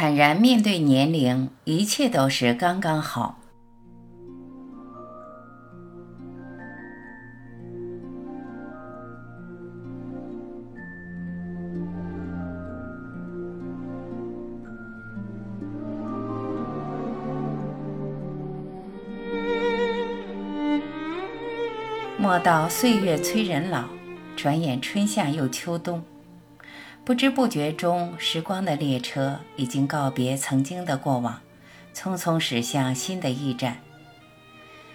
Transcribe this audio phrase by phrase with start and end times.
[0.00, 3.38] 坦然面对年龄，一切都是刚刚好。
[22.16, 23.84] 莫道岁月催人老，
[24.34, 26.02] 转眼春夏又秋冬。
[27.04, 31.40] 不知不觉中，时光的列车已经告别曾经的过往，
[31.94, 33.78] 匆匆驶向新的驿站。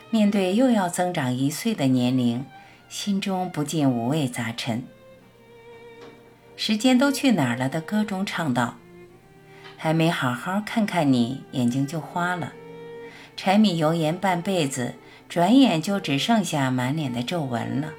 [0.10, 2.46] 面对又要增长一岁的年龄，
[2.88, 4.84] 心中不禁五味杂陈。
[6.56, 8.78] 时间都去哪儿了的歌中唱道
[9.76, 12.54] ：“还没好好看看你，眼睛就花了。
[13.36, 14.96] 柴米油盐半辈子。”
[15.28, 17.90] 转眼就只剩下满脸的皱纹了。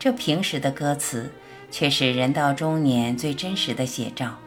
[0.00, 1.32] 这平时的歌词，
[1.70, 4.38] 却是人到中年最真实的写照。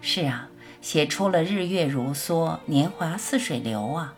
[0.00, 0.48] 是啊，
[0.80, 4.14] 写出了日月如梭，年华似水流啊。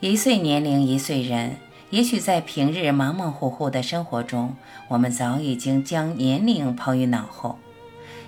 [0.00, 1.56] 一岁年龄一岁人，
[1.90, 4.56] 也许在平日忙忙乎乎的生活中，
[4.88, 7.58] 我们早已经将年龄抛于脑后。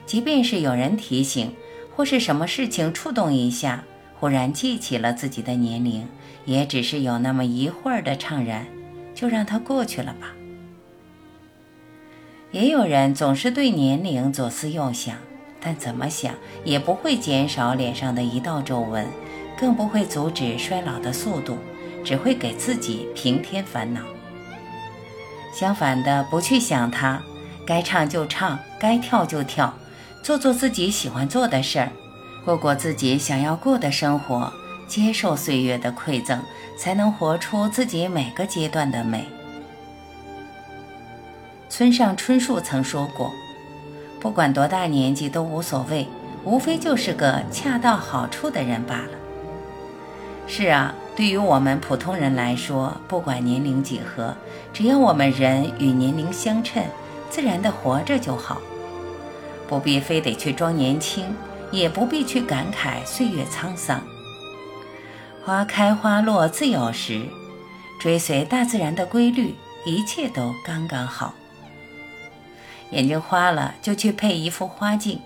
[0.05, 1.55] 即便是有人提醒，
[1.95, 3.85] 或是什么事情触动一下。
[4.19, 6.07] 忽然记起了自己的年龄，
[6.45, 8.67] 也只是有那么一会儿的怅然，
[9.14, 10.33] 就让它过去了吧。
[12.53, 15.17] 也有人总是对年龄左思右想，
[15.58, 19.06] 但怎么想也不会减少脸上的一道皱纹，
[19.58, 21.56] 更不会阻止衰老的速度，
[22.05, 24.03] 只会给自己平添烦恼。
[25.55, 27.23] 相反的，不去想它，
[27.67, 29.75] 该唱就唱，该跳就跳，
[30.23, 31.89] 做做自己喜欢做的事儿。
[32.45, 34.53] 过过自己想要过的生活，
[34.86, 36.39] 接受岁月的馈赠，
[36.77, 39.25] 才能活出自己每个阶段的美。
[41.83, 43.33] 村上春树曾说过
[44.21, 46.07] ：“不管多大年纪都无所谓，
[46.45, 49.19] 无非就是个恰到好处的人罢了。”
[50.47, 54.33] 是啊，对于我们普通人来说，不管年龄几何，
[54.73, 56.85] 只要我们人与年龄相称，
[57.29, 58.59] 自然的活着就好，
[59.67, 61.35] 不必非得去装年轻。
[61.73, 64.01] 也不必去感慨岁月沧桑，
[65.45, 67.23] 花开花落自有时，
[67.98, 71.35] 追随大自然的规律，一切都刚刚好。
[72.92, 75.20] 眼睛花了就去配一副花镜，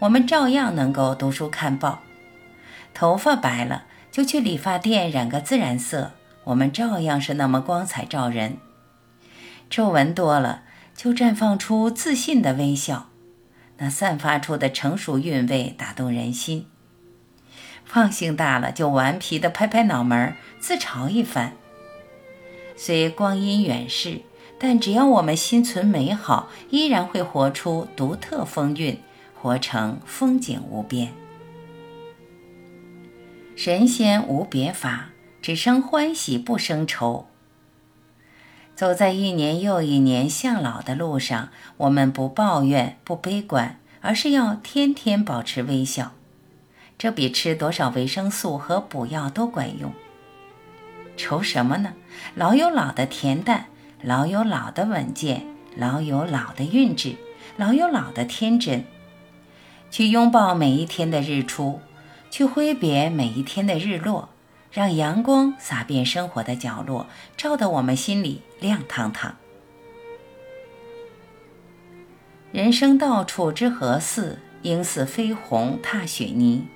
[0.00, 2.00] 我们照样能够读书看报；
[2.92, 6.12] 头发白了就去理发店染个自然色，
[6.44, 8.58] 我们照样是那么光彩照人；
[9.70, 10.64] 皱纹多了
[10.96, 13.08] 就绽放出自信的微笑。
[13.78, 16.66] 那散发出的成熟韵味打动人心，
[17.84, 21.52] 放性大了就顽皮的拍拍脑门自嘲一番。
[22.74, 24.22] 虽光阴远逝，
[24.58, 28.98] 但只要我们心存美好，依然会活出独特风韵，
[29.34, 31.12] 活成风景无边。
[33.54, 37.26] 神仙无别法，只生欢喜不生愁。
[38.74, 46.12] 走在一年又一年向老的路上，我们不抱怨、不悲观，而是要天天保持微笑。
[46.98, 49.92] 这比吃多少维生素和补药都管用。
[51.16, 51.94] 愁什么呢？
[52.34, 53.68] 老有老的恬淡，
[54.02, 57.16] 老有老的稳健，老有老的韵致，
[57.56, 58.84] 老有老的天真。
[59.90, 61.80] 去拥抱每一天的日出，
[62.30, 64.28] 去挥别每一天的日落。
[64.70, 69.36] 让阳光洒遍生活的角落，照得我们心里亮堂堂。
[72.52, 76.66] 人生到处知何似，应似飞鸿踏雪泥。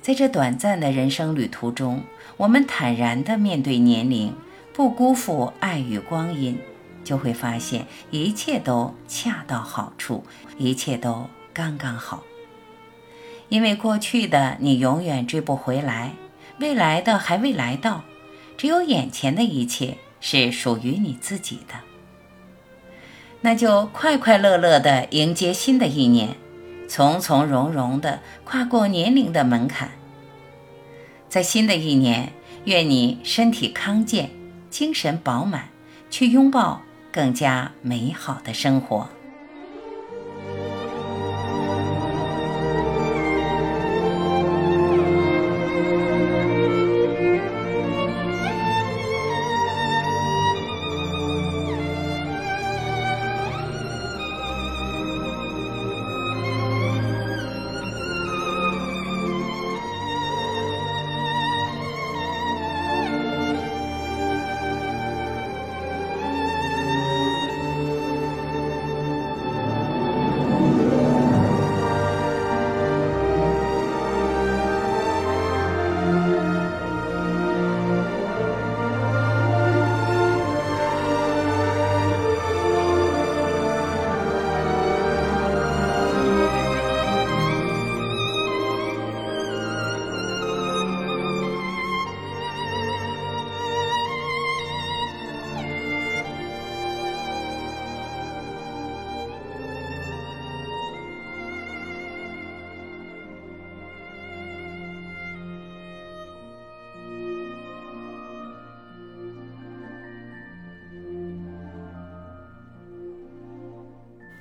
[0.00, 2.04] 在这短暂的人生旅途中，
[2.36, 4.32] 我们坦然地面对年龄，
[4.78, 6.56] 不辜负爱与光阴，
[7.02, 10.24] 就会发现一切都恰到好处，
[10.56, 12.22] 一切都刚刚好。
[13.48, 16.12] 因为过去的你永远追不回来。
[16.60, 18.04] 未来的还未来到，
[18.56, 21.74] 只有眼前的一切是属于你自己的。
[23.40, 26.36] 那就快快乐乐地迎接新的一年，
[26.86, 29.90] 从从容容地跨过年龄的门槛。
[31.28, 32.32] 在新的一年，
[32.64, 34.30] 愿你身体康健，
[34.70, 35.68] 精神饱满，
[36.10, 36.82] 去拥抱
[37.12, 39.08] 更加美好的生活。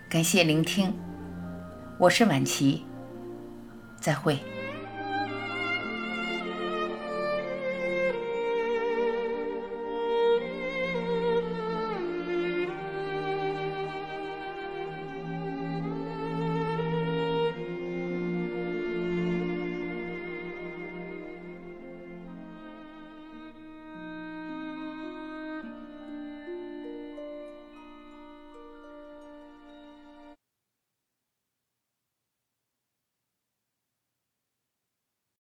[0.09, 0.93] 感谢聆听，
[1.97, 2.85] 我是晚琪，
[3.99, 4.39] 再会。